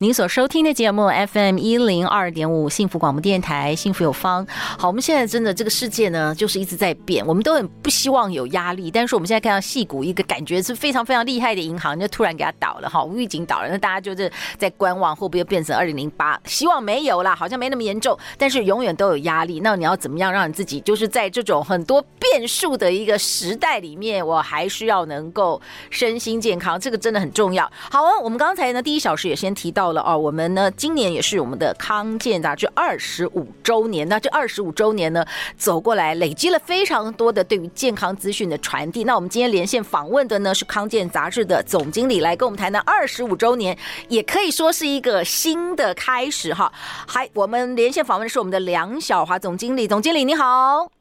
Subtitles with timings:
[0.00, 4.46] 您所收听的节目 FM 一零二点五幸福广播电台，幸福有方。
[4.78, 8.92] 好，我们现在真的这个世界呢，就是一直在变，我们都很不希望有压力。
[8.92, 16.40] 但是我们现在看到矽谷一个感觉是非常非常厉害的银行，就突然给它倒了哈，无预警倒了，那大家就是在观望，会不会变成二零零八？
[16.44, 19.58] 希望没有啦，好像没那么严重，但是永远都有压力。
[19.64, 27.68] 那你要怎么样让你自己就是在这种很多变数的一个时代里面，我还需要能够身心健康，这个真的很重要。
[27.90, 29.87] 好啊，我们刚才呢第一小时也先提到。
[29.92, 34.08] 了哦，我们呢今年也是我们的康健杂志二十五周年。
[34.08, 35.24] 那这二十五周年呢，
[35.56, 39.04] 走过来累积了非常多的对于健康资讯的传递。
[39.04, 43.76] 那我们今天连线访问的呢是康健杂志的总经理，来跟我们谈谈二十五周年，
[44.08, 46.72] 也可以说是一个新的开始哈。
[47.06, 50.97] 还我们连线访问的是我们的梁晓华总经理，总经理你好。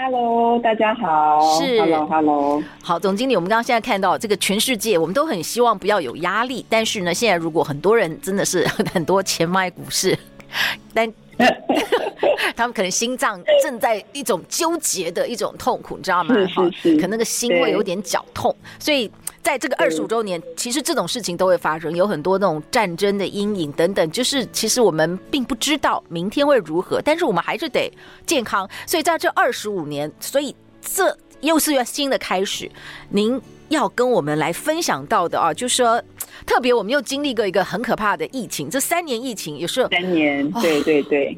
[0.00, 1.38] Hello，大家好。
[1.60, 2.62] 是，Hello，Hello。
[2.82, 6.64] 好，总经理，我们刚刚现在看到这个全世界，我们都很希望不要有压力。
[6.66, 10.18] 但是呢，现在如果很多人真的是 很多钱买股市，
[10.94, 11.12] 但
[12.54, 16.34] 他们可能心脏正在一种纠结的一种痛苦，你知道吗？
[16.82, 19.10] 可能那个心会有点绞痛，所以。
[19.42, 24.08] 在这个二十五周年，其实这种事情都会发生，有很多那种战争的阴影等等。
[24.12, 27.92] 就是其实我们并不知道明天会如何，但是我们还是得
[28.24, 28.70] 健康。
[28.86, 32.70] 所以在这二十五年，所以这又是个新的开始。
[33.08, 33.42] 您
[33.72, 36.02] 要跟我们来分享到的啊，就是说，
[36.46, 41.36] 特别我们又经历过一个很可怕的疫情，这三年疫情有时候三年，对对对。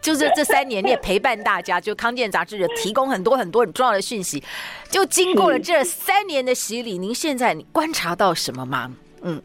[0.00, 4.42] 就是这三年，你也陪伴大家，就康健杂志也提供很多很多很重要的讯息。
[4.90, 8.92] 就经过了这三年的洗礼，您现在你观察到什么吗？
[9.22, 9.40] 嗯，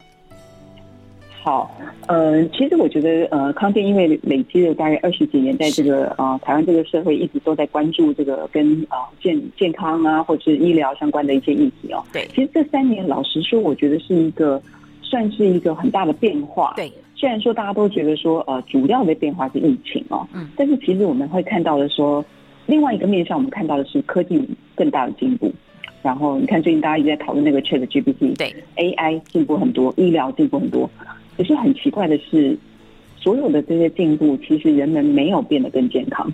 [1.48, 1.74] 好，
[2.08, 12.04] 呃，其实我觉得，呃，康健因为累积了大概二十几年，在这个呃台湾这个社会一直都在关注这个跟啊、呃、健健康啊或者是医疗相关的一些议题哦。
[12.12, 14.60] 对，其实这三年老实说，我觉得是一个
[15.00, 16.74] 算是一个很大的变化。
[16.76, 16.92] 对。
[17.16, 22.22] 虽然说大家都觉得说，呃，主要的变化是疫情哦，嗯，但是其实我们会看到的说，
[22.66, 24.38] 另外一个面向，我们看到的是科技
[24.74, 25.50] 更大的进步。
[26.00, 30.88] 然后你看最近大家一直在讨论那个 ChatGPT，对，AI 进步很多，医疗进步很多。
[31.38, 32.58] 可是很奇怪的是，
[33.16, 36.30] 所有的这些进步，其实人们没有变得更健康。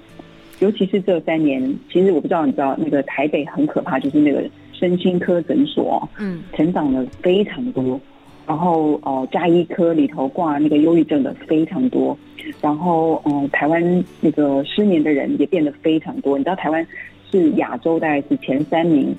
[0.60, 4.42] 尤其是这三年，其实我不知道你知道，那个台北很可怕，就是那个
[4.72, 8.00] 身心科诊所，嗯，成长了非常多。
[8.46, 12.16] 然后，呃，家医科里头挂那个忧郁症的非常多，
[12.60, 16.36] 然后，呃，台湾那个失眠的人也变得非常多。
[16.38, 16.86] 你知道，台湾
[17.30, 19.14] 是亚洲大概是前三名，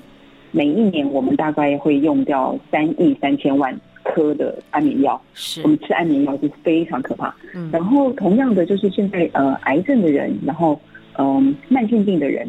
[0.52, 3.78] 每一年我们大概会用掉三亿三千万
[4.16, 7.34] 颗的安眠药，是我们吃安眠药是非常可怕。
[7.54, 10.80] 嗯，然后同样的就是现在，呃，癌症的人，然后，
[11.18, 12.48] 嗯、呃，慢性病的人。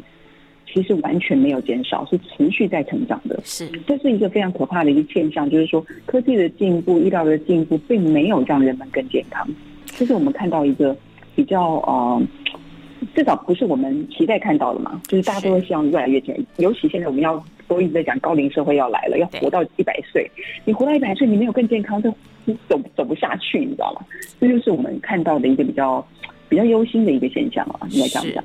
[0.70, 3.40] 其实完全没有减少，是持续在成长的。
[3.44, 9.48] 是，这是一个非常可怕的一个现象，就是说科技的进步、医疗的进步，并没有让人们更健康。
[9.86, 10.96] 这是我们看到一个
[11.36, 12.22] 比较呃，
[13.16, 15.02] 至少不是我们期待看到的嘛。
[15.08, 20.30] 就是大家都会希望越来越健，尤其现在我们要都一直在讲高龄社会要来了，要活到一百岁。
[20.66, 22.10] 你活到一百岁，你没有更健康，就
[22.68, 24.06] 走走不下去，你知道吗？
[24.40, 26.06] 这就是我们看到的一个比较
[26.48, 28.44] 比较忧心的一个现象啊，应该这样讲。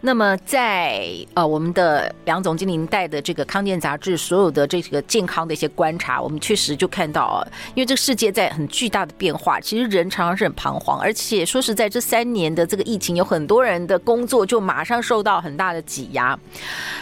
[0.00, 16.38] 那么在呃我们的梁总经理带的这个康健杂志，所有的这个健康的一些观察，我们确实就看到啊，因为这个世界在很巨大的变化，其实人常常是很彷徨，而且说实在，这三年的这个疫情，有很多人的工作就马上受到很大的挤压，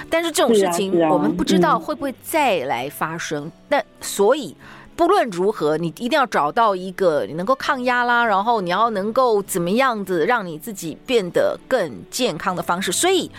[0.08, 4.56] 但是这种事情我们不知道会不会再来发生，那所以。
[4.96, 12.92] 不论如何，你一定要找到一个你能够抗压啦，然后你要能够怎么样子让你自己变得更健康的方式。
[12.92, 13.30] 所以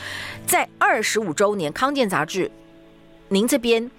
[0.46, 2.52] 在二十五周年康健杂志，
[3.30, 3.90] 您这边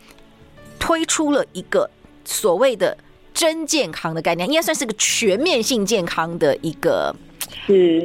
[0.78, 1.90] 推出了一个
[2.24, 2.96] 所谓的
[3.36, 7.14] 真健康的概念，应该算是个全面性健康的一个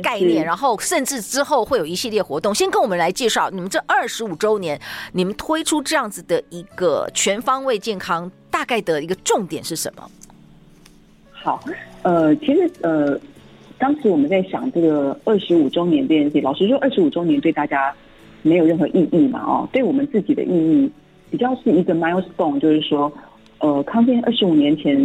[0.04, 0.45] 概念。
[0.45, 2.54] 然后甚至之后会有一系列活动。
[2.54, 4.78] 先跟我们来介绍你们这二十五周年，
[5.13, 8.30] 你们推出这样子的一个全方位健康。
[8.51, 10.12] 大概的一个重点是什么？
[11.31, 11.63] 好，
[12.01, 13.18] 呃，其实呃，
[13.80, 17.95] 当时我们在想这个二十五周年这件事，老实说，二十五周年对大家
[18.42, 20.92] 没有任何意义嘛，哦，对我们自己的意义
[21.31, 23.10] 比较是一个 milestone，就是说，
[23.62, 24.96] 呃，康健二十五年前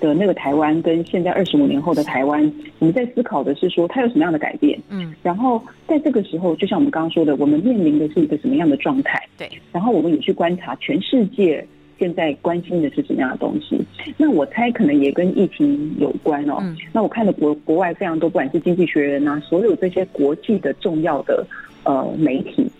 [0.00, 2.40] 的那个台湾，跟现在二十五年后的台湾，
[2.78, 4.78] 我们在思考的是说，它有什么样的改变？
[4.88, 9.20] 嗯，然后在这个时候，就像我们刚刚说的，我们面临的是一个什么样的状态？
[9.36, 11.66] 对，然后我们也去观察全世界
[11.98, 13.76] 现在关心的是什么样的东西。
[14.16, 16.58] 那我猜可能也跟疫情有关哦。
[16.60, 21.44] 嗯，那我看了国国外非常多，不管是经济学人啊，所有这些国际的重要的
[21.82, 22.70] 呃媒体，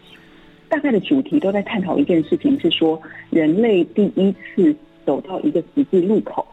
[0.69, 3.00] 大概的主题都在探讨一件事情，是说
[3.31, 4.73] 人类第一次
[5.08, 6.46] 走到一个十字路口。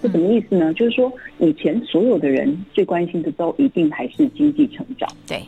[0.00, 0.72] 是什么意思呢？
[0.74, 5.08] 就是说，以前所有的人最关心的都一定还是经济成长。
[5.26, 5.42] 对。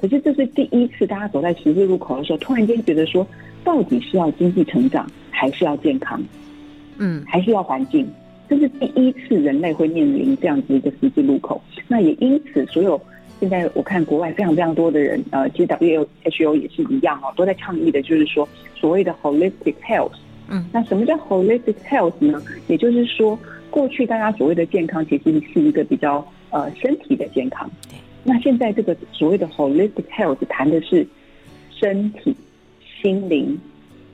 [0.00, 3.26] 可是这是第一次，大家走在十字路口的时候，突然间觉得说，
[3.64, 6.22] 到底是要经济成长，还是要健康？
[6.98, 8.06] 嗯，还是要环境？
[8.48, 11.60] 这是第一次人类会面临这样子一个十字路口。
[11.88, 13.00] 那也因此，所有
[13.40, 20.12] 现在我看国外非常非常多的人，呃，其实 WHO 也是一样哦，都在倡议的，就是说所谓的 holistic health。
[20.48, 22.42] 嗯，那什么叫 holistic health 呢？
[22.68, 23.38] 也就是说。
[23.68, 27.70] 过去大家所谓的健康，其实是一个比较呃身体的健康。
[27.90, 31.06] 对那现在这个所谓的 holistic health 谈的是
[31.78, 32.34] 身体、
[33.02, 33.58] 心灵、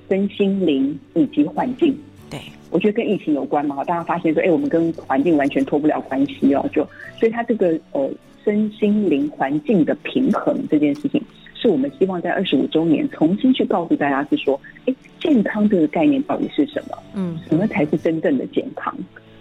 [0.08, 1.96] 身心灵以及环境。
[2.29, 2.40] 对，
[2.73, 3.84] 我觉得跟疫情有关嘛。
[3.84, 6.69] 大家发现说，哎，我们跟环境完全脱不了关系哦。
[6.73, 6.84] 就
[7.20, 8.11] 所以它这个呃
[8.44, 11.23] 身心灵环境的平衡这件事情，
[11.62, 16.98] 是我们希望在二十五周年重新去告诉大家，是说，哎，健康这个概念到底是什么？
[17.14, 18.92] 嗯，什么才是真正的健康？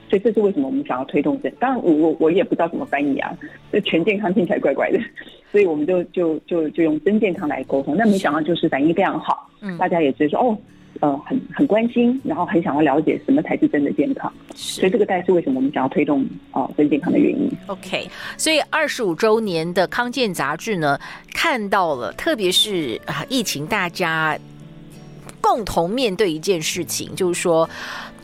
[0.07, 1.49] 所以这是为什么我们想要推动这？
[1.51, 3.35] 当然我，我我也不知道怎么翻译啊。
[3.71, 4.99] 这全健康听起来怪怪的，
[5.51, 7.95] 所以我们就就就就用真健康来沟通。
[7.97, 10.57] 那没想到就是反应非常好，嗯，大家也觉得说哦，
[10.99, 14.31] 呃，很很关心，然后很想要了解什么才是真的健康。
[14.53, 16.21] 所以这个大概是为什么我们想要推动
[16.51, 17.51] 啊、呃、真健康的原因。
[17.67, 20.99] OK，所以二十五周年的康健杂志呢，
[21.33, 24.37] 看到了，特别是啊疫情，大家
[25.39, 27.69] 共同面对一件事情，就是说。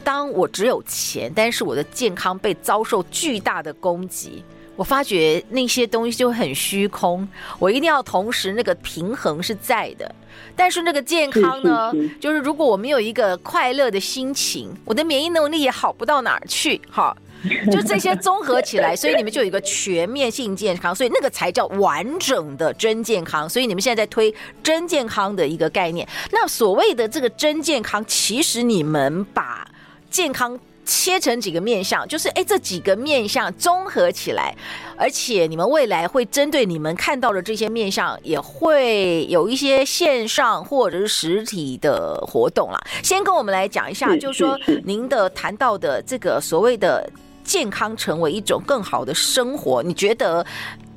[0.03, 4.41] 当我只有钱，但是我的健康被遭受巨大的攻击，
[4.77, 7.27] 我发觉那些东西就很虚空。
[7.59, 10.15] 我一定要同时那个平衡是在的，
[10.55, 16.79] 但是那个健康呢，就是如果我没有一个快乐的心情，我的免疫能力也好不到哪儿去。
[16.89, 17.15] 哈，
[17.71, 23.49] 就这些综合起来，所以你们就有一个全面性健康，所以那个才叫完整的真健康。
[23.49, 26.07] 所以你们现在在推真健康的一个概念。
[26.31, 29.67] 那所谓的这个真健康，其实你们把
[30.09, 30.57] 健康
[30.87, 34.55] 切成几个面相，就是哎，这几个面相综合起来，
[34.97, 42.79] 而且你们未来会针对你们看到的这些面相，也会有一些线上或者是实体的活动啦。
[43.03, 47.07] 先跟我们来讲一下，就是说您的谈到的这个所谓的
[47.43, 50.45] 健康成为一种更好的生活，你觉得？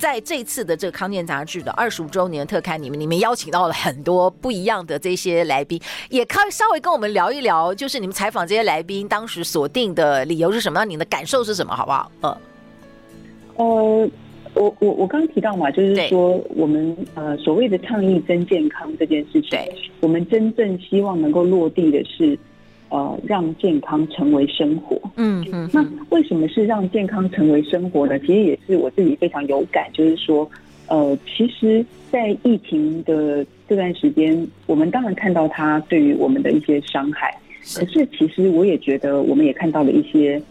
[0.01, 10.87] 在这次的这个康健杂志的二十五周年特刊里面，你们邀请到了很多不一样的这些来宾，也可以稍微跟我们聊一聊，就是你们采访这些来宾当时锁定的理由是什么？
[10.87, 11.77] 你的感受是什么？
[11.77, 12.11] 好不好？
[12.23, 12.39] 呃，
[13.57, 14.11] 呃，
[14.55, 19.71] 我我我刚刚提到嘛，就是说我们呃所谓的倡议真健康这件事情，对，
[20.01, 22.39] 我们真正希望能够落地的是。
[22.91, 25.01] 呃，让健康成为生活。
[25.17, 28.19] 嗯嗯，那为什么是让健康成为生活呢？
[28.19, 30.49] 其实也是我自己非常有感，就是说，
[30.89, 37.33] 呃，其实，在疫情的这段时间，我们当然看到它对于我们的一些伤害，
[37.77, 40.43] 可是其实我也觉得，我们也看到了一些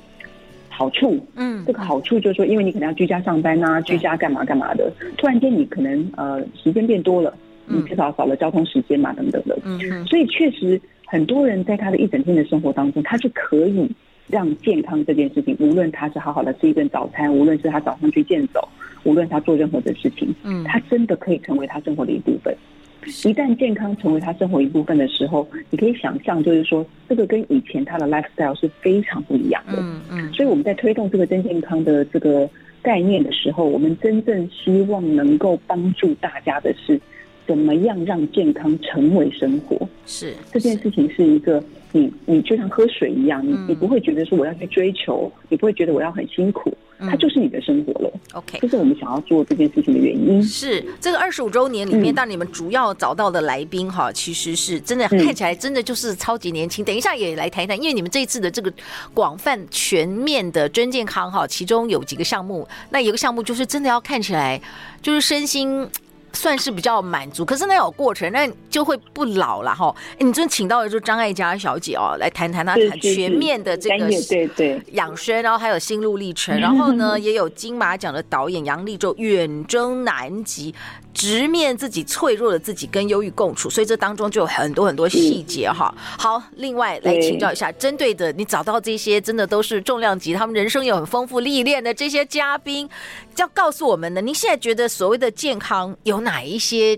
[0.70, 1.20] 好处。
[1.36, 7.34] 嗯，这个好处就是说，因为你可能要居家上班啊，居家干嘛干嘛的，突然间你可能呃时间变多了，
[7.68, 9.60] 你至少少了交通时间嘛，等等的。
[9.66, 10.80] 嗯嗯，所以确实。
[11.12, 13.90] 很多人在他的一整天的生活当中，他是可以
[14.28, 18.70] 让健康这件事情，无论他是好好的吃一顿早餐，无论是他早上去健走，
[19.04, 22.56] 无论他做任何的事情，嗯，他真的可以成为他生活的一部分。
[23.02, 29.80] 一旦健康成为他生活一部分的时候，你可以想象，就是说，这个跟以前他的 lifestyle 是非常不一样的。
[29.80, 30.32] 嗯嗯。
[30.34, 32.48] 所以我们在推动这个真健康的这个
[32.84, 37.02] 概念的时候，我们真正希望能够帮助大家的是。
[37.50, 39.90] 怎么样让健康成为生活？
[40.06, 48.12] 是这件事情是一个你你就像喝水一样，你你不会觉得说我要去追求，你不会觉得我要很辛苦，它就是你的生活了。
[48.34, 50.44] OK，这是我们想要做这件事情的原因。
[50.44, 56.86] 是这个二十五周年里面，当你们主要找到的来宾哈，其实是真的看起来真的就是超级年轻。
[56.86, 58.72] 等一下也来谈一谈，因为你们这一次的这个
[59.12, 64.62] 广泛全面的真健康哈，其中有几个项目，那有个项目就是真的要看起来
[65.02, 65.88] 就是身心。
[66.34, 69.94] 算是比较满足，可是那有过程，那就会不老了哈。
[70.20, 80.74] 你真请到的就是张艾嘉小姐哦，来谈谈她全面的这个对对养生，然后还有心路历程，然后呢也有金马奖的导演杨丽洲远征南极，
[81.14, 85.94] 直面自己脆弱的自己，跟忧郁共处，所以这当中就有很多很多细节哈。
[86.18, 92.90] 好，另外来请教一下，针对的你找到这些真的都是重量级，他们人生有很丰富历练的这些嘉宾，
[93.38, 96.98] 要告诉我们呢，您现在觉得所谓的健康有哪一些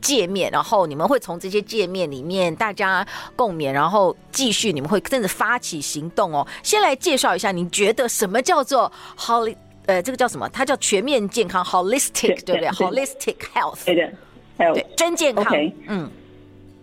[0.00, 0.50] 界面？
[0.50, 6.46] 然后你们会从这些界面里面大家共勉，然后继续你们会真的发起行动哦。
[6.62, 9.54] 先来介绍一下，你觉得什么叫做 holy？
[9.86, 10.48] 呃，这个叫什么？
[10.48, 14.12] 它叫全面健康，holistic，对不对？holistic health，对的
[14.58, 15.54] ，health，真健康。
[15.88, 16.08] 嗯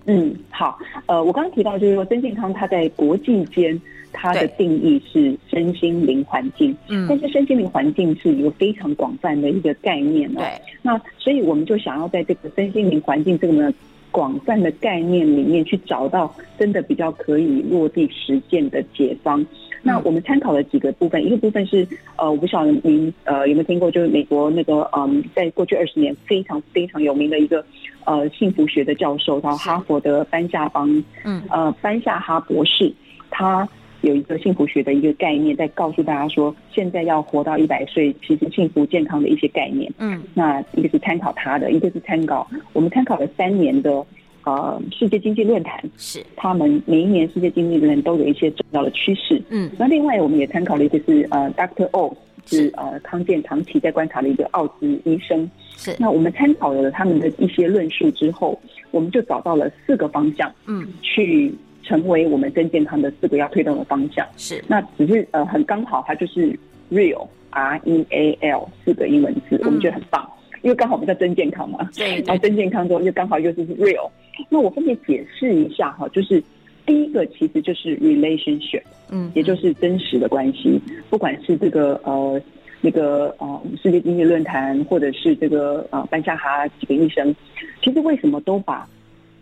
[0.05, 0.77] 嗯，好。
[1.05, 3.79] 呃，我刚刚提到就是说，真健康它在国际间
[4.11, 6.75] 它的定义是身心灵环境。
[6.89, 10.39] 嗯，但是身心灵环境是一个非常广泛的一个概念哦。
[10.39, 10.61] 对。
[10.81, 13.71] 那所以我们就想要在这个身心灵环境这个呢
[14.09, 19.45] 广泛的概念里面去找到真的比较可以落地实践的解方。
[19.83, 27.65] 那我们参考了几个部分，一个部分是呃，我不晓得您呃有没有听过，就是美国那个嗯，在过去二十年非常非常有名的一个
[28.05, 31.41] 呃幸福学的教授，然后哈佛的班夏邦，嗯。
[31.49, 32.93] 呃班夏哈博士，
[33.29, 33.67] 他
[34.01, 44.05] 有一个幸福学的一个概念，在告诉大家说，现在要活到一百岁，其实幸福健康的一些概念，嗯，那一个是参考他的，一个是参考我们参考了三年的。
[44.43, 45.81] 呃，世界经济论坛。
[45.97, 46.23] 是。
[46.35, 49.41] 他们每一年世界经济论坛都有一些重要的趋势。
[49.49, 55.49] 嗯，那另外我们也参考了一个是呃 Doctor O 是呃康健长期在观察的一个奥兹医生。
[55.77, 58.59] 是，那我们参考了他们的一些论述之后，
[58.91, 64.27] 我们就找到了四个方向，嗯，去成为我们真健康的四个要推动的方向。
[64.37, 66.57] 是，那只是呃很刚好，它就是
[66.91, 70.27] Real R E A L 四个英文字，嗯、我们觉得很棒。
[70.61, 74.07] 因为刚好我们在真健康嘛，对，然后真健康之后又刚好又是 real，
[74.49, 76.43] 那我分别解释一下哈，就是
[76.85, 82.41] 第一个其实就是 relationship，嗯，也就是真实的关系，不管是这个呃
[82.81, 87.35] 那个呃世界经济论坛，或者是这个呃班夏哈几个医生，
[87.83, 88.87] 其实为什么都把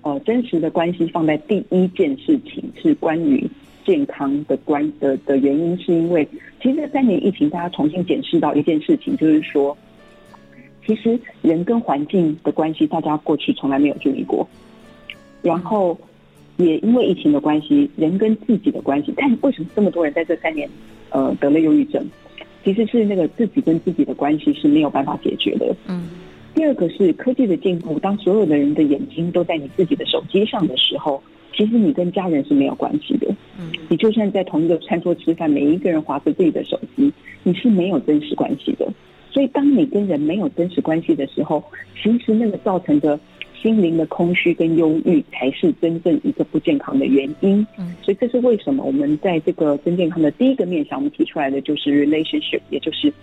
[0.01, 3.50] 呃真实的关系放在第一件事情，是关于
[3.86, 6.27] 健康的关的的原因，是因为
[6.62, 9.77] 其实这三年疫情，大家重新检视到一件事情，就是说。
[10.88, 14.48] 其实人跟环境的关系，大家过去从来没有注意过。
[15.41, 15.98] 然后
[16.58, 20.69] 也因为疫情的关系，人跟自己的关系，但为什么这么多人在这三年
[21.10, 22.05] 呃得了忧郁症？
[22.63, 25.75] 其实是那个自己跟自己的关系是没有办法解决的。
[25.88, 26.10] 嗯。
[26.53, 31.24] 第二个是科技的进步，当所有的人的眼睛都在你自己的手机上的时候，
[31.55, 33.27] 其实你跟家人是没有关系的。
[33.58, 33.72] 嗯。
[33.88, 37.12] 你就算在同一个餐桌吃饭，每一个人划着自己的手机，
[37.43, 38.91] 你是没有真实关系的。
[39.31, 41.63] 所以，当你跟人没有真实关系的时候，
[42.01, 43.17] 其实那个造成的
[43.61, 47.65] 心灵的空虚跟忧郁，才是真正一个不健康的原因。
[47.77, 53.13] 嗯，所以这是为什么我们在这个真健康的第一个面向，我们提出来的就是 relationship，也就是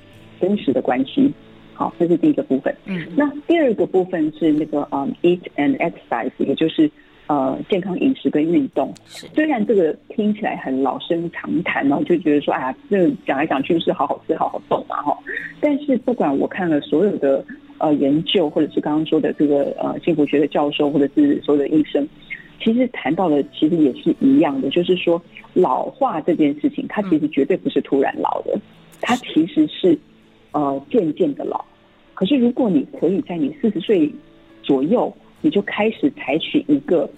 [0.40, 1.33] 真实的关系。
[1.75, 2.75] 好，这是第一个部分。
[2.87, 6.90] 嗯，那第二个部分是那个嗯 eat and exercise，也就是。
[7.28, 15.18] 呃，健康饮食跟运动，虽然这个听起来很老生常谈哦，就觉得说，哎呀，这讲来讲去是好好吃、好好动嘛，哈。
[15.61, 17.45] 但是不管我看了所有的
[17.78, 22.06] 呃研究，或者是刚刚说的这个呃幸福学的教授，或者是所有的医生，
[22.62, 25.21] 其实谈到的其实也是一样的，就是说
[25.52, 28.56] 老化这件事情，它其实绝对不是突然老的，
[29.00, 29.99] 它其实是
[30.52, 31.64] 呃渐渐的老。
[32.14, 34.09] 可是如果你可以在你四十岁
[34.62, 35.12] 左右，
[35.47, 37.09] 你就开始采取一个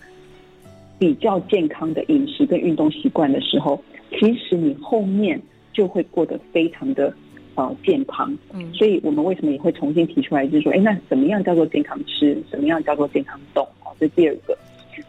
[0.99, 5.41] 比较健康的饮食跟运动习惯的时候，其实你后面
[5.73, 7.11] 就会过得非常的
[7.55, 8.37] 呃健康。
[8.53, 12.37] 嗯，所以我们为什么也会重新提出来，就是说，哎，那怎么样叫做健康吃？
[12.51, 13.65] 什么样叫做健康动？
[13.83, 14.55] 哦，这是第二个。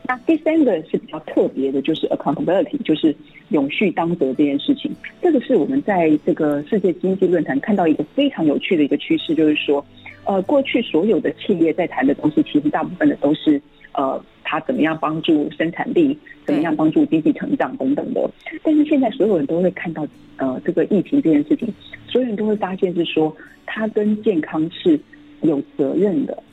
[0.08, 3.16] 那第三个是比较特别的，就是 accountability，就是
[3.50, 4.92] 永续当责这件事情。
[5.22, 9.86] 这个是我们在这个世界经济论坛看到一个非常有趣的一个趋势，就是说。
[10.26, 13.60] 呃，过去所有的企业在谈的东西，其实大部分的都是
[13.94, 16.16] 呃，它怎么样帮助生产力，
[16.46, 18.30] 怎么样帮助经济成长等等的。
[18.62, 20.06] 但是现在所有人都会看到，
[20.38, 21.74] 呃，这个疫情这件事情，
[22.08, 25.00] 所有人都会发现是说，它跟健康是
[25.42, 26.44] 有责任的。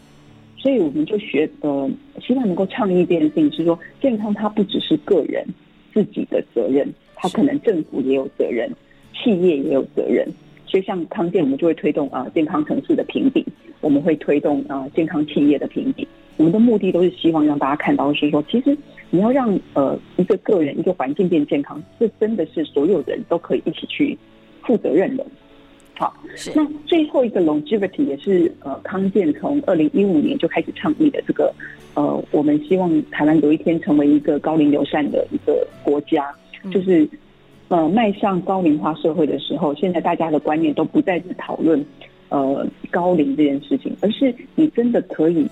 [0.67, 1.89] 所以我们就学呃，
[2.21, 5.47] 希望能够倡议这件事情，是说健康它不只是个人
[5.95, 8.69] 自己的责任，它可能政府也有责任，
[9.15, 10.27] 企业也有责任。
[10.67, 13.47] 所以像康健，我们就会推动啊健康城市的评比，
[13.81, 16.05] 我们会推动啊健康企业的评比。
[16.37, 18.77] 我们的目的都是希望让大家看到，是说其实
[19.11, 24.19] 你要让呃一个个人、一个环境变健康，这真的是所有人都可以一起去
[24.65, 25.25] 负责任的。
[25.99, 26.53] 好，是。
[26.55, 31.51] 那最后一个 longevity 也是呃康健从二零一五年就开始倡议的这个
[31.95, 36.31] 呃，我们希望台湾有一天成为一个高龄友善的一个国家，
[36.65, 37.09] 嗯、就是
[37.69, 41.83] 呃迈向高龄化社会的时候，现在大家的观念都不再是讨论
[42.29, 45.47] 呃高龄这件事情，而是你真的可以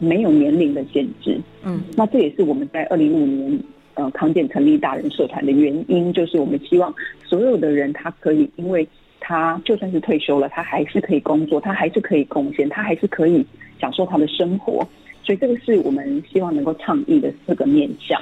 [0.00, 1.40] 没有年龄的限制。
[1.62, 3.60] 嗯，那这也是我们在二零一五年
[3.94, 6.92] 呃康健成立大人社团的原因，就是我们希望
[7.24, 8.84] 所有的人他可以因为。
[9.26, 13.44] 他就算是退休了，他还是可以工作，他还是可以贡献，他还是可以
[13.80, 14.86] 享受他的生活。
[15.24, 18.20] 所以这个是我们希望能够倡议的四个面向，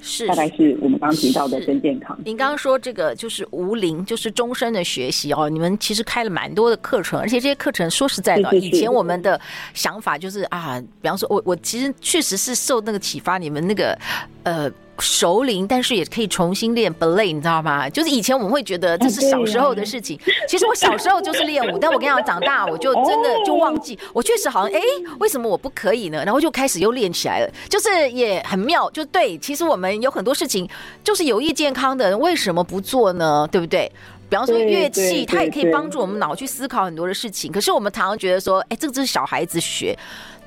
[0.00, 2.18] 是大概是我们刚刚提到的真健康。
[2.24, 5.48] 您刚刚说这个就是无龄，就是终身的学习哦。
[5.48, 9.40] 你们其实开了蛮多的课程，而且这些课程说实在的，以前我们的
[9.72, 13.96] 想法就是啊，比方说我我其实确实是受那个启发，你们那个
[14.44, 14.70] 呃。
[14.98, 17.88] 熟龄，但是也可以重新练 ballet，你知道吗？
[17.88, 20.20] 就是以前我们会觉得这是小时候的事情。
[20.46, 23.98] 其实我小时候就是练舞，但我跟你讲，长大我就真的就忘记。
[24.12, 24.80] 我确实好像哎，
[25.18, 26.22] 为什么我不可以呢？
[26.24, 28.88] 然后就开始又练起来了，就是也很妙。
[28.90, 30.68] 就对，其实我们有很多事情
[31.02, 33.48] 就是有益健康的人，为什么不做呢？
[33.50, 33.90] 对不对？
[34.28, 37.50] 比方说乐器，它也可以帮助我们脑去思考很多的事情。
[37.50, 39.98] 可是我们常常觉得说，哎，这个是小孩子学。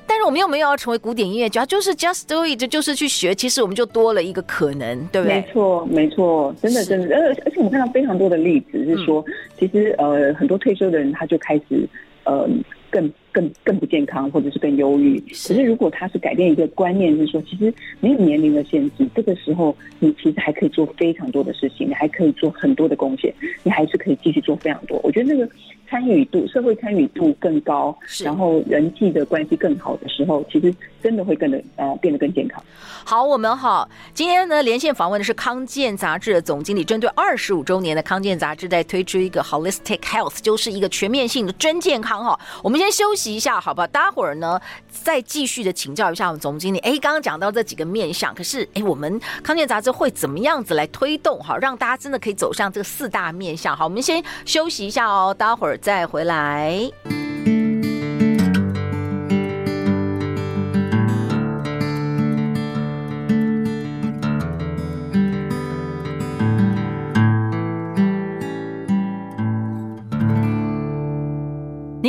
[0.06, 3.34] 但是我们又没有要成为古典音乐家，就是 just do it，就是去学。
[3.34, 5.36] 其实我们就多了一个可能，对不对？
[5.36, 7.16] 没错，没错，真的，真的。
[7.16, 9.24] 而而且我们看到非常多的例子，是说，
[9.58, 11.88] 其实呃，很多退休的人他就开始
[12.24, 12.48] 呃。
[12.88, 15.20] 更更更不健康，或者是更忧郁。
[15.20, 23.30] 可是如果他是改变一个观念，是说其实没有年龄的限制，这个时候你其实还可以做非常多的事情，你还可以做很多的贡献，
[23.62, 24.98] 你还是可以继续做非常多。
[25.02, 25.46] 我觉得那个
[25.90, 32.64] 参与度、社会参与度更高，然后人际的关系更好的时候，其实真的会更的呃变得更健康。
[33.04, 42.40] 好，我们好，今天呢连线访问的是康健杂志的总经理，针对二十五周年的康健杂志在推出一个 Holistic Health，就是一个全面性的真健康哈。
[42.64, 42.76] 我们。
[42.76, 43.86] 先休息一下，好不好？
[43.86, 46.78] 待会儿呢，再继续的请教一下我们总经理。
[46.78, 51.38] 哎，刚刚讲到这几个面相，可是哎，我们康健杂志会怎么样子来推动？
[51.38, 53.76] 哈，让大家真的可以走向这四大面相。
[53.76, 57.25] 好，我们先休息一下哦，待会儿再回来。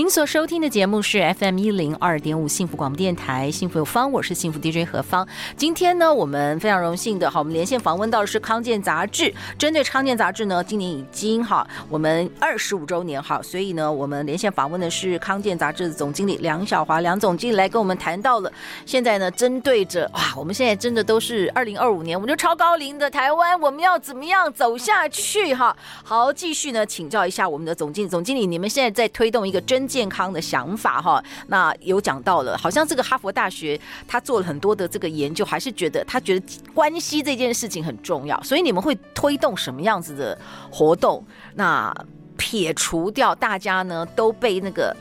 [0.08, 5.28] 您所收听的节目是 FM 一零二点五幸福广播电台，幸福有方，我是幸福 DJ 何芳。
[5.58, 9.34] 今天呢，我们非常荣幸的，好，我们连线访问到的是康健杂志。
[9.60, 18.50] 针对康健杂志呢，今年已经哈，我们二十五周年哈，所以呢，我们连线访问的是康健杂志的总经理梁晓华梁总经理来跟我们谈到了。
[18.86, 25.76] 现在呢，针对着哇，我们现在真的都是二零二五年，我们就超高龄的台湾，我们要怎么样走下去哈？
[26.02, 29.86] 好，继续呢，请教一下我们的总经理，总经理，你们现在在推动一个真。
[29.98, 40.38] 健康的想法哈，那有讲到了，好像这个哈佛大学他做了很多的这个研究，还是觉得他觉得关系这件事情很重要，所以你们会推动什么样子的
[40.70, 41.26] 活动？
[41.56, 41.92] 那
[42.38, 44.96] 撇除掉大家呢都被那个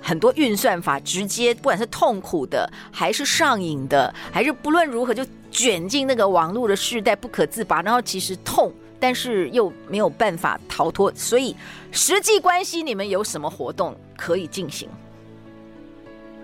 [0.00, 8.72] 很多运算法直接，不管是痛苦的，还是上瘾的，还是不论如何就卷进那个网络的世代不可自拔，然后其实痛。
[9.02, 11.52] 但是又没有办法逃脱，所以
[11.90, 14.88] 实际关系你们有什么活动可以进行？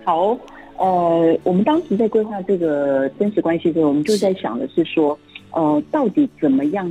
[0.03, 0.37] 好，
[0.75, 5.17] 呃，我们当时在规划这个真实关系的时候，我们就在想的是说，
[5.51, 6.85] 呃，到底怎么样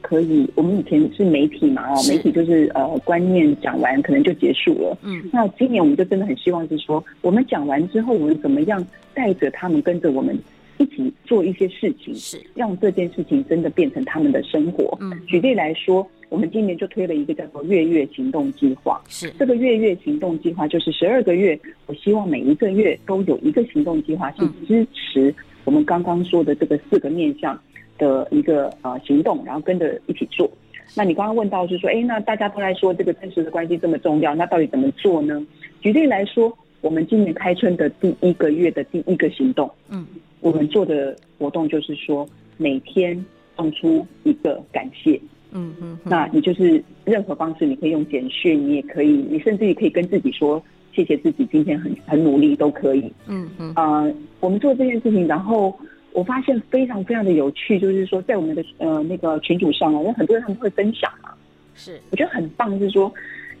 [0.00, 0.50] 可以？
[0.56, 10.36] 我们以前是媒体嘛，哦，媒体就是呃观念讲完可能就结束了，嗯，那今年我们就真的很希望是说，我们讲完之后，我们怎么样带着他们跟着我们。
[10.82, 14.96] 一起做一些事情，是让这件事情真的变成他们的生活。
[15.00, 19.00] 嗯，举例来说，我们今年就推了一个叫做“月月行动计划”。
[19.08, 27.58] 是这个“月月行动计划”就是十二个月，我希望每一个月都有一个行动计划，去支持我们刚刚说的这个四个面向
[27.98, 30.50] 的一个呃行动，然后跟着一起做。
[30.96, 35.40] 那你刚刚问到是说，哎，那大家都来说这个真实的关系这么重要，那到底怎么做呢？
[35.80, 40.06] 举例来说，我们今年开春的第一个月的第一个行动，嗯。
[40.40, 43.24] 我们做的活动就是说，每天
[43.56, 45.20] 送出一个感谢，
[45.52, 50.60] 嗯嗯，那你就是任何方式，你可以用简讯，你也可以，你甚至于可以跟自己说
[50.92, 54.04] 谢谢自己今天很很努力都可以，嗯嗯，啊，
[54.40, 55.72] 我们做这件事情，然后
[56.12, 61.30] 我发现非常非常的有趣，就是说在我们的呃那个群组上啊，有很多人他们会分享嘛，
[61.76, 63.14] 是，我觉得很棒，就是说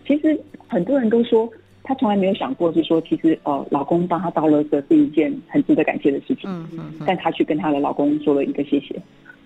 [0.04, 1.48] 其实很多人都说。
[1.84, 6.42] 她从来没有想过，是说其实呃，老公帮她倒垃圾是一件很值得感谢的事情。
[6.44, 6.92] 嗯嗯。
[7.06, 8.94] 但她去跟她的老公说了一个谢谢，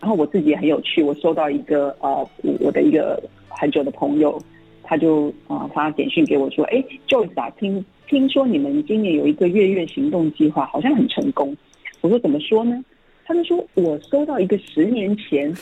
[0.01, 2.29] 然后我自己也很有趣，我收到一个呃，
[2.61, 4.41] 我的一个很久的朋友，
[4.83, 11.57] 他就啊发简讯给我说：“哎，Joyce 啊，听听说你们今年有一个月月行动计划，好像很成功。”
[12.03, 12.85] 我说：“怎么说呢？”
[13.25, 15.53] 他就说：“我收到一个十年前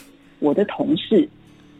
[0.40, 1.26] 我的同事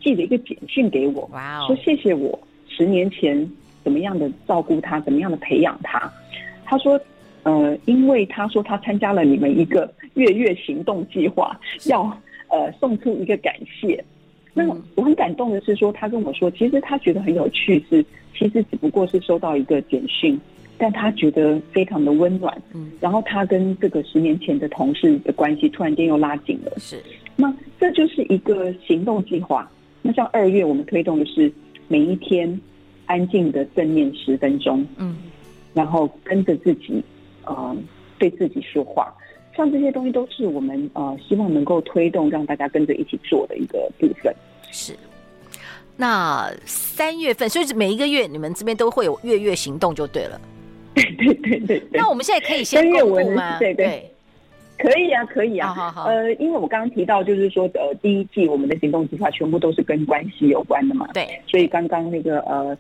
[0.00, 1.28] 寄了一个简讯给我，
[1.66, 3.36] 说谢谢我十年前
[3.84, 6.12] 怎么样的照顾他，怎么样的培养他。”
[6.66, 7.00] 他说
[7.44, 12.02] ：“呃，因为他说他参加了你们一个月月行动计划，要
[12.48, 14.02] 呃送出一个感谢。”
[14.56, 18.04] 那我很感动的是说，他跟我说，其实他觉得很有趣，是
[18.36, 20.40] 其实只不过是收到一个简讯，
[20.78, 22.56] 但他觉得非常的温暖。
[22.72, 26.72] 嗯，然后他跟这个十年前的同事的关系突然间又拉近了。
[26.78, 27.02] 是，
[27.34, 29.68] 那这就是一个行动计划。
[30.02, 31.52] 那像二月我们推动的是
[31.88, 32.48] 每一天
[33.06, 35.16] 安静的正念十分钟，嗯，
[35.72, 37.02] 然后跟着自己，
[37.44, 37.76] 呃，
[38.18, 39.14] 对自己说话。
[39.56, 44.34] 像这些东西都是我们呃希望能够推动让大家跟着一起做的一个部分。
[44.72, 44.92] 是。
[45.96, 50.40] 那三月份，所以每一个月你们这边都会有月月行动就对了。
[50.94, 51.82] 对对对对。
[51.92, 53.58] 那我们现在可以先公布吗？
[53.60, 54.13] 对对，对。
[54.84, 55.68] 可以啊，可以啊。
[55.68, 56.08] 好好好。
[56.10, 61.08] 呃，因为我刚刚提到就是说呃第一季我们的行动计划全部都是跟关系有关的嘛。
[61.14, 61.26] 对。
[61.46, 62.76] 所以刚刚那个呃。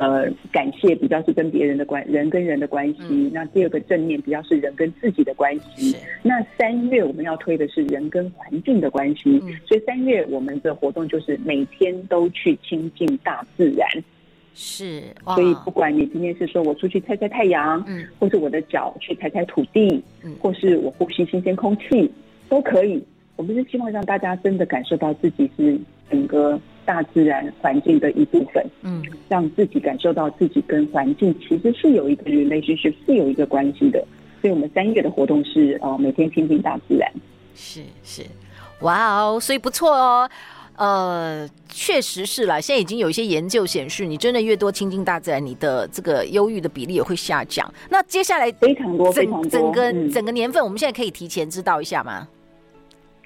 [0.00, 2.98] 呃，感谢比较是跟别人的关，人跟人的关系。
[3.08, 5.96] 嗯、那第二个正面比较是人跟自己的关系。
[6.20, 9.40] 那三月我们要推的是人跟环境的关系。
[9.44, 13.88] 嗯、所以三月我们的活动就是每天都去亲近大自然。
[14.54, 22.10] 是，所以不管你今天是说我出去晒晒太阳，嗯，或是我的脚去踩踩土地，嗯，或是我呼吸新鲜空气，
[22.48, 23.04] 都可以。
[23.36, 25.78] 我们是希望让大家真的感受到自己是
[26.10, 26.58] 整个。
[26.86, 33.98] 大自然环境的一部分，嗯，让自己感受到自己跟环境其实是有一个 relationship，是有一个关系的。
[34.42, 37.10] 所以，我们三月的活动是呃每天亲近大自然，
[37.54, 38.22] 是是，
[38.82, 40.28] 哇哦，所以不错哦，
[40.76, 42.60] 呃，确实是啦。
[42.60, 47.72] 现在已经有一些研究显示，你真的越多亲近大自然，你的这个忧郁的比例也会下降。
[47.88, 52.28] 那接下来非常多非常多，整个、嗯、整个年份，我们现在可以提前知道一下吗？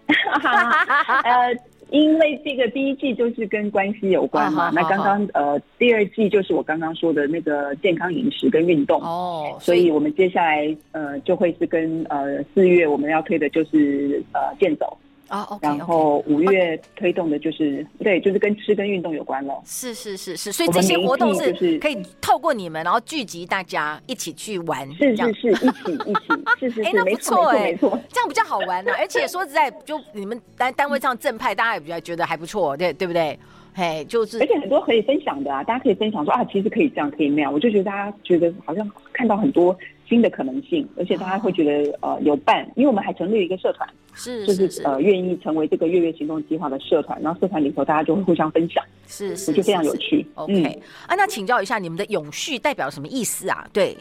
[1.24, 1.56] 呃。
[1.90, 14.94] 因为这个第一季就是跟关系有关嘛，那刚刚呃第二季就是我刚刚说的那个健康饮食跟运动哦，所以我们接下来呃就会是跟呃四月我们要推的就是呃健走。
[15.28, 15.78] 啊、oh, okay, okay.
[15.78, 19.62] 然后五月推动的就是.对，就是跟吃跟运动有关了。
[19.64, 24.90] 是是是是，所以这些活动是可以透过你们，然后聚集大家一起去玩。
[24.94, 26.20] 是是是，一起一起，
[26.58, 28.96] 是是 是，哎，那不错哎，没错，这样比较好玩呢、啊。
[29.00, 33.38] 而且说实在，就你们单单位上正派，大家也比较觉得还不错，对对不对？
[33.74, 37.52] 嘿，就是，而且很多可以分享的啊，大家可以分享说啊，其实可以这样，可以那样。
[37.52, 39.76] 我就觉得大家觉得好像看到很多。
[40.08, 50.24] 新的可能性，而且大家会觉得呃有伴，因为我们还成立了一个社团，是就是呃愿意成为这个月月行动计划的社团，然后社团里头大家就会互相分享，是是，就非常有趣。
[50.34, 53.68] OK，啊，那请教一下你们的永续代表什么意思啊？
[53.70, 53.94] 对，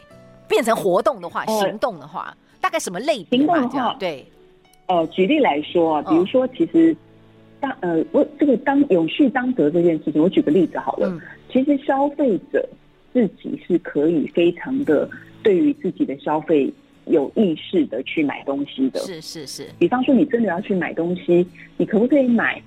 [0.48, 3.38] 变成活动的话，行动的话，大概什么类别？
[3.40, 4.24] 行动的话，对，
[4.86, 6.96] 呃，举例来说啊，比如说其实
[7.60, 11.20] 当呃我这个当永续当得这件事情，我举个例子好了，
[11.52, 12.66] 其实消费者
[13.12, 15.06] 自己是可以非常的。
[15.48, 16.70] 对于自己的消费
[17.06, 19.66] 有意识的去买东西的，是是是。
[19.78, 21.46] 比方说，你真的要去买东西，
[21.78, 22.62] 你可不可以买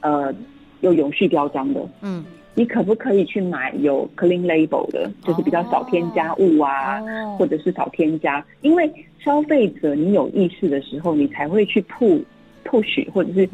[0.00, 0.32] 呃
[0.80, 1.84] 有永续标章的？
[2.02, 8.46] 嗯，你可不可以去买有 clean label 的，就是比较少添加物啊，哦、或者是少添加？
[8.60, 8.88] 因为
[9.18, 12.22] 消费者你有意识的时候，你才会去 push
[12.64, 13.50] push 或者是。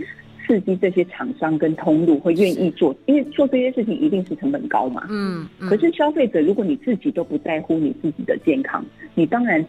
[0.47, 5.07] 刺激这些厂商跟通路会愿意做，因为做这些事情一定是成本高嘛。
[5.09, 5.47] 嗯。
[5.59, 5.69] 嗯。
[5.69, 9.65] 可是消费者，如果你自己都不在乎你自己的健康，你当然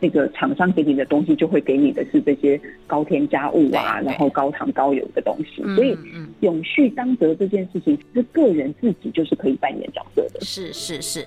[0.00, 5.62] 那个厂商给你的东西就会给你的是这些高添加物啊，然后高糖高油的东西。
[5.74, 5.96] 所以，
[6.40, 10.40] 永续当得这件事情，是个人自己就是可以扮演角色的。
[10.40, 11.26] 是是是。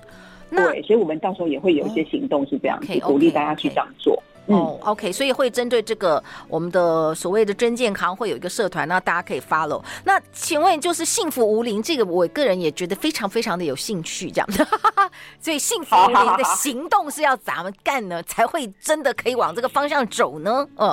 [0.50, 4.22] 对，所以我们到时候也会有一些行动是这样子，鼓励大家去这样做。
[4.46, 9.80] 哦、oh，OK，所以会针对这个我们的所谓的真健康，会有一个社团，那大家可以 follow。
[10.04, 14.66] 那请问，就是幸福无龄这个，我个人也觉得非常非常的有兴趣，这样的。
[15.40, 18.20] 所以幸福无龄的行动是要怎么干呢？
[18.24, 20.66] 才会真的可以往这个方向走呢？
[20.76, 20.88] 嗯，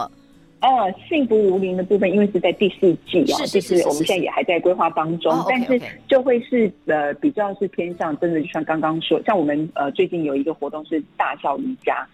[0.61, 12.07] 哦，幸福无龄的部分，因为是在第四季啊，就是我们现在也还在规划当中，但是就会是呃比较是偏向真的，就像刚刚说，像我们呃最近有一个活动是大笑瑜伽。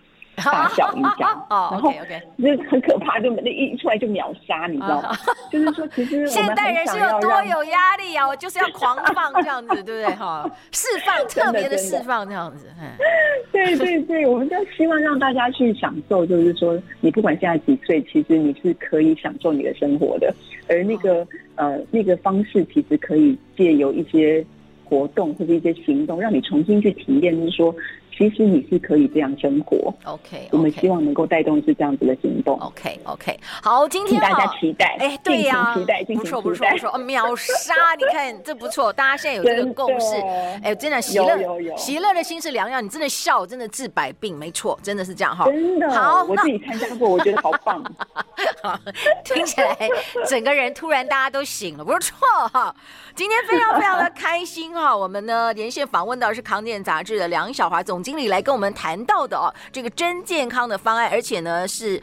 [0.43, 5.12] 大笑瑜伽， 然后就很可怕，就那一出来就秒杀，你知道吗？
[5.52, 8.28] 就是说，其实 现代人是有多有压力啊！
[8.28, 10.15] 我就是要狂放这样子，对不对？
[10.15, 12.67] 哈，释放特别的释放这样子。
[13.52, 20.34] 对对对，我们就希望让大家去享受，就是说，你不管现在几岁，其实你是可以享受你的生活的。
[20.67, 24.45] 而那个呃，那个方式其实可以借由一些。
[24.88, 27.76] 活动或者一些行动，让你重新去体验，就是说。
[28.17, 29.93] 其实你是可以这样生活。
[30.06, 32.58] OK，我们希望能够带动是这样子的行动。
[32.60, 34.95] OK，OK，好，今天大家期待。
[34.99, 37.73] 哎，对呀，期待，不错，不错，不错，秒杀！
[37.99, 40.15] 你看这不错，大家现在有这个共识。
[40.63, 41.38] 哎，真的喜乐，
[41.75, 42.80] 喜乐的心是良药。
[42.80, 45.45] 你真的笑，真的治百病，没错，真的是这样哈。
[45.45, 47.84] 真的，好，我自己参加过，我觉得好棒。
[49.25, 49.78] 听起来
[50.28, 52.15] 整个人突然大家都醒了，不错
[52.54, 52.73] 哈。
[53.13, 61.99] 今天非常非常的开心哈，我们呢连线访问到是康健杂志的梁小华总经理来跟我们谈到的哦，这个真健康的方案，而且呢是。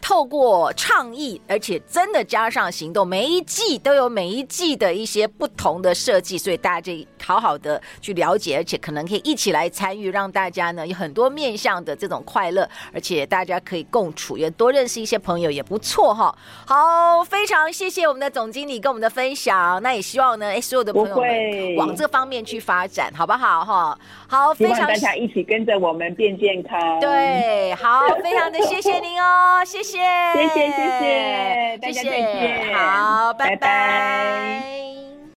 [0.00, 6.92] 透过倡议，而且真的加上行动，每一季都有每一季的一些不同的设计，所以大家就
[7.24, 16.36] 好好的去了解，而且可能可以一起来参与，让大家呢有很多面向的这种快乐，而且大家可以共处，也多认识一些朋友，也不错哈。
[16.66, 23.98] 好，非常谢谢我们的总经理跟我们的分享，那也希望呢，哎，所有的朋友们往这方面去发展，好不好哈？
[24.28, 27.00] 好，非常大家一起跟着我们变健康。
[27.00, 30.00] 对，好，非常的谢谢您哦，谢谢。
[30.34, 33.56] 谢谢谢谢，大家再见，好，拜拜。
[33.56, 35.13] 拜拜。